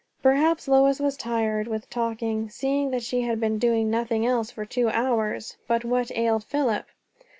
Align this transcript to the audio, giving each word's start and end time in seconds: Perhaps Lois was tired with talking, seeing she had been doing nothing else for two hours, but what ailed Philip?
Perhaps 0.23 0.67
Lois 0.67 0.99
was 0.99 1.15
tired 1.15 1.67
with 1.67 1.87
talking, 1.91 2.49
seeing 2.49 2.97
she 2.97 3.21
had 3.21 3.39
been 3.39 3.59
doing 3.59 3.91
nothing 3.91 4.25
else 4.25 4.49
for 4.49 4.65
two 4.65 4.89
hours, 4.89 5.57
but 5.67 5.85
what 5.85 6.09
ailed 6.17 6.43
Philip? 6.43 6.87